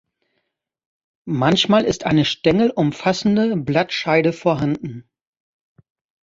[1.29, 5.07] Manchmal ist eine stängelumfassende Blattscheide vorhanden.